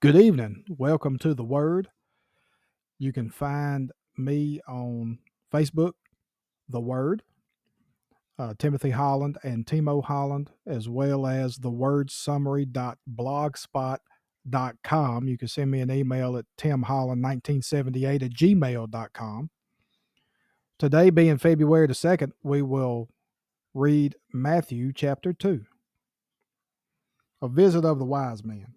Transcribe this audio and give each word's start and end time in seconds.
Good 0.00 0.16
evening. 0.16 0.64
Welcome 0.66 1.18
to 1.18 1.34
the 1.34 1.44
Word. 1.44 1.88
You 2.98 3.12
can 3.12 3.28
find 3.28 3.92
me 4.16 4.58
on 4.66 5.18
Facebook, 5.52 5.92
The 6.70 6.80
Word, 6.80 7.22
uh, 8.38 8.54
Timothy 8.58 8.92
Holland 8.92 9.36
and 9.42 9.66
Timo 9.66 10.02
Holland, 10.02 10.52
as 10.66 10.88
well 10.88 11.26
as 11.26 11.58
the 11.58 11.68
word. 11.68 12.10
You 12.10 12.66
can 15.38 15.48
send 15.48 15.70
me 15.70 15.80
an 15.80 15.90
email 15.90 16.38
at 16.38 16.46
timholland1978 16.56 18.22
at 18.22 18.30
gmail.com. 18.30 19.50
Today, 20.78 21.10
being 21.10 21.36
February 21.36 21.86
the 21.86 21.92
2nd, 21.92 22.32
we 22.42 22.62
will 22.62 23.10
read 23.74 24.16
Matthew 24.32 24.94
chapter 24.94 25.34
2. 25.34 25.66
A 27.42 27.48
visit 27.48 27.84
of 27.84 27.98
the 27.98 28.06
wise 28.06 28.42
men. 28.42 28.76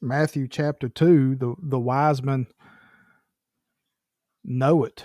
Matthew 0.00 0.48
chapter 0.48 0.88
2, 0.88 1.36
the, 1.36 1.54
the 1.58 1.78
wise 1.78 2.22
men 2.22 2.46
know 4.42 4.84
it. 4.84 5.04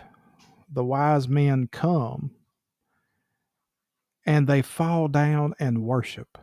The 0.71 0.85
wise 0.85 1.27
men 1.27 1.67
come 1.71 2.31
and 4.25 4.47
they 4.47 4.61
fall 4.61 5.07
down 5.07 5.53
and 5.59 5.83
worship. 5.83 6.37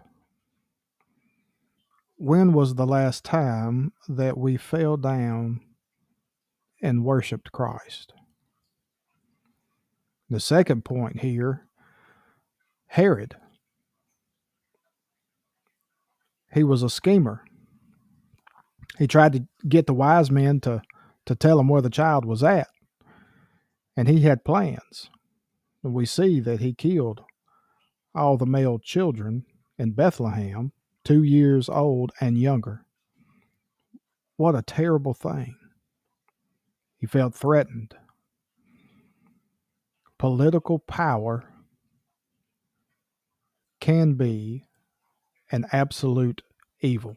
When 2.16 2.52
was 2.52 2.74
the 2.74 2.86
last 2.86 3.24
time 3.24 3.92
that 4.08 4.38
we 4.38 4.56
fell 4.56 4.96
down 4.96 5.60
and 6.80 7.04
worshiped 7.04 7.52
Christ? 7.52 8.12
The 10.30 10.40
second 10.40 10.84
point 10.84 11.20
here 11.20 11.66
Herod. 12.86 13.36
He 16.52 16.62
was 16.62 16.82
a 16.82 16.90
schemer 16.90 17.44
he 18.98 19.06
tried 19.06 19.32
to 19.32 19.46
get 19.68 19.86
the 19.86 19.94
wise 19.94 20.30
men 20.30 20.60
to 20.60 20.82
to 21.24 21.34
tell 21.34 21.60
him 21.60 21.68
where 21.68 21.82
the 21.82 21.90
child 21.90 22.24
was 22.24 22.42
at. 22.42 22.68
And 23.96 24.08
he 24.08 24.22
had 24.22 24.44
plans. 24.44 25.08
And 25.84 25.94
we 25.94 26.04
see 26.04 26.40
that 26.40 26.60
he 26.60 26.74
killed 26.74 27.22
all 28.14 28.36
the 28.36 28.46
male 28.46 28.78
children 28.78 29.44
in 29.78 29.92
bethlehem 29.92 30.72
two 31.04 31.22
years 31.22 31.68
old 31.68 32.12
and 32.20 32.36
younger. 32.38 32.84
What 34.36 34.54
a 34.54 34.62
terrible 34.62 35.14
thing. 35.14 35.56
He 36.98 37.06
felt 37.06 37.34
threatened. 37.34 37.94
Political 40.18 40.80
power 40.80 41.44
can 43.80 44.14
be 44.14 44.64
an 45.50 45.66
absolute 45.72 46.42
evil 46.80 47.16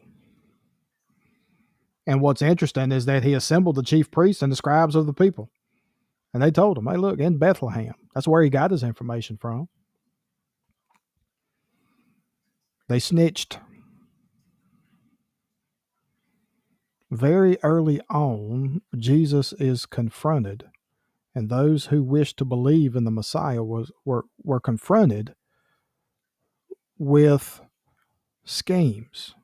and 2.06 2.20
what's 2.20 2.42
interesting 2.42 2.92
is 2.92 3.06
that 3.06 3.24
he 3.24 3.34
assembled 3.34 3.76
the 3.76 3.82
chief 3.82 4.10
priests 4.10 4.42
and 4.42 4.52
the 4.52 4.56
scribes 4.56 4.94
of 4.94 5.06
the 5.06 5.12
people. 5.12 5.50
And 6.32 6.42
they 6.42 6.50
told 6.50 6.78
him, 6.78 6.86
hey, 6.86 6.96
look, 6.96 7.18
in 7.18 7.38
Bethlehem. 7.38 7.94
That's 8.14 8.28
where 8.28 8.42
he 8.42 8.50
got 8.50 8.70
his 8.70 8.82
information 8.82 9.36
from. 9.36 9.68
They 12.88 12.98
snitched. 12.98 13.58
Very 17.10 17.56
early 17.62 18.00
on, 18.10 18.82
Jesus 18.96 19.52
is 19.54 19.86
confronted, 19.86 20.64
and 21.34 21.48
those 21.48 21.86
who 21.86 22.02
wish 22.02 22.34
to 22.34 22.44
believe 22.44 22.96
in 22.96 23.04
the 23.04 23.12
Messiah 23.12 23.62
was 23.62 23.92
were, 24.04 24.24
were 24.42 24.60
confronted 24.60 25.34
with 26.98 27.60
schemes. 28.44 29.34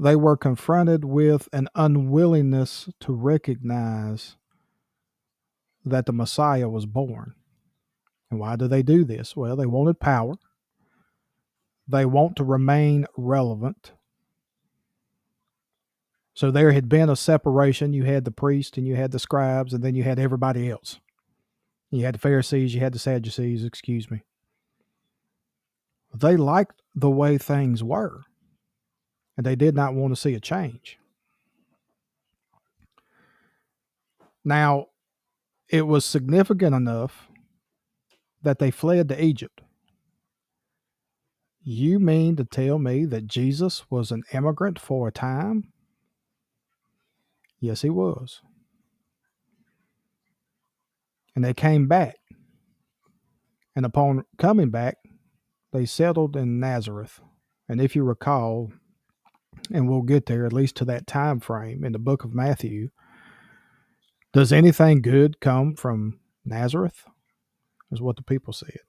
They 0.00 0.14
were 0.14 0.36
confronted 0.36 1.04
with 1.04 1.48
an 1.52 1.68
unwillingness 1.74 2.88
to 3.00 3.12
recognize 3.12 4.36
that 5.84 6.06
the 6.06 6.12
Messiah 6.12 6.68
was 6.68 6.86
born. 6.86 7.34
And 8.30 8.38
why 8.38 8.54
do 8.54 8.68
they 8.68 8.82
do 8.82 9.04
this? 9.04 9.34
Well, 9.34 9.56
they 9.56 9.66
wanted 9.66 9.98
power. 9.98 10.34
They 11.88 12.04
want 12.06 12.36
to 12.36 12.44
remain 12.44 13.06
relevant. 13.16 13.92
So 16.32 16.52
there 16.52 16.70
had 16.70 16.88
been 16.88 17.10
a 17.10 17.16
separation. 17.16 17.92
You 17.92 18.04
had 18.04 18.24
the 18.24 18.30
priest 18.30 18.76
and 18.76 18.86
you 18.86 18.94
had 18.94 19.10
the 19.10 19.18
scribes, 19.18 19.74
and 19.74 19.82
then 19.82 19.96
you 19.96 20.04
had 20.04 20.20
everybody 20.20 20.70
else. 20.70 21.00
You 21.90 22.04
had 22.04 22.14
the 22.14 22.20
Pharisees, 22.20 22.72
you 22.72 22.80
had 22.80 22.92
the 22.92 23.00
Sadducees, 23.00 23.64
excuse 23.64 24.10
me. 24.10 24.22
They 26.14 26.36
liked 26.36 26.82
the 26.94 27.10
way 27.10 27.36
things 27.38 27.82
were, 27.82 28.22
and 29.38 29.46
they 29.46 29.54
did 29.54 29.76
not 29.76 29.94
want 29.94 30.12
to 30.12 30.20
see 30.20 30.34
a 30.34 30.40
change. 30.40 30.98
Now, 34.44 34.86
it 35.68 35.86
was 35.86 36.04
significant 36.04 36.74
enough 36.74 37.28
that 38.42 38.58
they 38.58 38.72
fled 38.72 39.08
to 39.08 39.24
Egypt. 39.24 39.60
You 41.62 42.00
mean 42.00 42.34
to 42.34 42.44
tell 42.44 42.80
me 42.80 43.04
that 43.04 43.28
Jesus 43.28 43.88
was 43.88 44.10
an 44.10 44.24
immigrant 44.32 44.78
for 44.78 45.06
a 45.06 45.12
time? 45.12 45.72
Yes, 47.60 47.82
he 47.82 47.90
was. 47.90 48.42
And 51.36 51.44
they 51.44 51.54
came 51.54 51.86
back. 51.86 52.16
And 53.76 53.86
upon 53.86 54.24
coming 54.36 54.70
back, 54.70 54.96
they 55.72 55.86
settled 55.86 56.36
in 56.36 56.58
Nazareth. 56.58 57.20
And 57.68 57.80
if 57.80 57.94
you 57.94 58.02
recall, 58.02 58.72
and 59.72 59.88
we'll 59.88 60.02
get 60.02 60.26
there 60.26 60.46
at 60.46 60.52
least 60.52 60.76
to 60.76 60.84
that 60.86 61.06
time 61.06 61.40
frame 61.40 61.84
in 61.84 61.92
the 61.92 61.98
book 61.98 62.24
of 62.24 62.34
Matthew, 62.34 62.90
does 64.32 64.52
anything 64.52 65.02
good 65.02 65.40
come 65.40 65.74
from 65.74 66.20
Nazareth? 66.44 67.04
Is 67.90 68.02
what 68.02 68.16
the 68.16 68.22
people 68.22 68.52
said. 68.52 68.80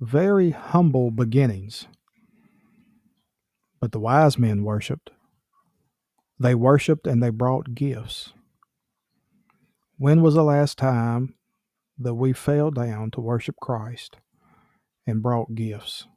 Very 0.00 0.50
humble 0.50 1.12
beginnings. 1.12 1.86
But 3.80 3.92
the 3.92 4.00
wise 4.00 4.36
men 4.36 4.64
worshiped. 4.64 5.10
They 6.40 6.56
worshiped 6.56 7.06
and 7.06 7.22
they 7.22 7.30
brought 7.30 7.74
gifts. 7.74 8.32
When 9.96 10.22
was 10.22 10.34
the 10.34 10.42
last 10.42 10.78
time 10.78 11.36
that 11.98 12.14
we 12.14 12.32
fell 12.32 12.72
down 12.72 13.12
to 13.12 13.20
worship 13.20 13.56
Christ 13.60 14.16
and 15.06 15.22
brought 15.22 15.54
gifts? 15.54 16.08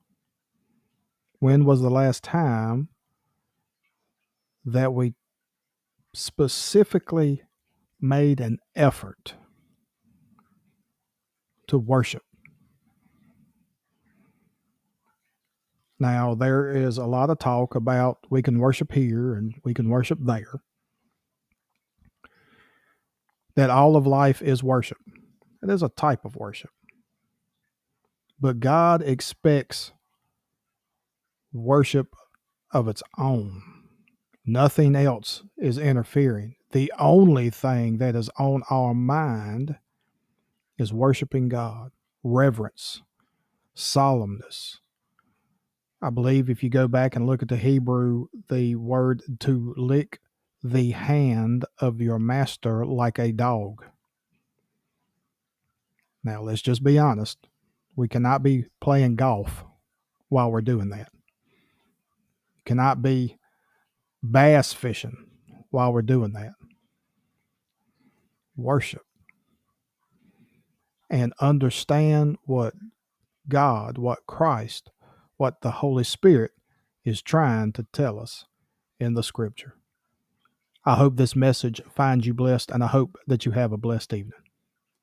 When 1.40 1.66
was 1.66 1.82
the 1.82 1.90
last 1.90 2.24
time 2.24 2.90
that 4.66 4.94
we 4.94 5.14
specifically 6.14 7.44
made 8.00 8.40
an 8.40 8.60
effort 8.76 9.36
to 11.68 11.78
worship? 11.78 12.24
Now, 16.00 16.36
there 16.36 16.70
is 16.70 16.98
a 16.98 17.06
lot 17.06 17.30
of 17.30 17.40
talk 17.40 17.76
about 17.76 18.18
we 18.30 18.42
can 18.42 18.60
worship 18.60 18.92
here 18.92 19.34
and 19.34 19.56
we 19.64 19.74
can 19.74 19.90
worship 19.90 20.20
there. 20.22 20.62
That 23.56 23.70
all 23.70 23.96
of 23.96 24.06
life 24.06 24.42
is 24.42 24.62
worship. 24.62 24.98
It 25.64 25.70
is 25.70 25.82
a 25.82 25.90
type 25.90 26.26
of 26.26 26.36
worship. 26.36 26.72
But 28.40 28.60
God 28.60 29.02
expects 29.02 29.94
worship 31.56 32.16
of 32.72 32.88
its 32.88 33.02
own. 33.18 33.62
Nothing 34.46 34.96
else 34.96 35.44
is 35.58 35.78
interfering. 35.78 36.56
The 36.72 36.92
only 37.00 37.50
thing 37.50 37.98
that 37.98 38.16
is 38.16 38.30
on 38.38 38.64
our 38.70 38.94
mind 38.94 39.78
is 40.78 40.94
worshiping 40.94 41.50
God, 41.50 41.92
reverence, 42.24 43.02
solemnness. 43.76 44.80
I 46.02 46.10
believe 46.10 46.50
if 46.50 46.62
you 46.62 46.70
go 46.70 46.88
back 46.88 47.16
and 47.16 47.26
look 47.26 47.42
at 47.42 47.48
the 47.48 47.58
Hebrew, 47.58 48.28
the 48.50 48.76
word 48.76 49.24
to 49.40 49.74
lick 49.78 50.20
the 50.62 50.92
hand 50.92 51.66
of 51.80 52.02
your 52.02 52.20
master 52.20 52.86
like 52.86 53.18
a 53.18 53.32
dog. 53.32 53.86
Now, 56.24 56.42
let's 56.42 56.62
just 56.62 56.84
be 56.84 57.00
honest. 57.00 57.48
We 57.96 58.08
cannot 58.08 58.44
be 58.44 58.66
playing 58.82 59.16
golf 59.16 59.64
while 60.28 60.52
we're 60.52 60.62
doing 60.62 60.90
that. 60.90 61.10
Cannot 62.66 63.02
be 63.02 63.38
bass 64.24 64.74
fishing 64.74 65.28
while 65.70 65.94
we're 65.94 66.02
doing 66.02 66.34
that. 66.34 66.54
Worship 68.56 69.04
and 71.10 71.34
understand 71.40 72.38
what 72.46 72.74
God, 73.48 73.98
what 73.98 74.26
Christ, 74.28 74.90
what 75.38 75.62
the 75.62 75.72
Holy 75.72 76.04
Spirit 76.04 76.52
is 77.04 77.22
trying 77.22 77.74
to 77.74 77.86
tell 77.94 78.20
us 78.20 78.46
in 79.00 79.14
the 79.14 79.24
scripture. 79.24 79.76
I 80.86 80.96
hope 80.96 81.18
this 81.18 81.36
message 81.36 81.82
finds 81.94 82.26
you 82.26 82.34
blessed, 82.34 82.72
and 82.72 82.84
I 82.84 82.88
hope 82.88 83.18
that 83.28 83.46
you 83.46 83.52
have 83.52 83.72
a 83.72 83.78
blessed 83.78 84.14
evening. 84.14 84.45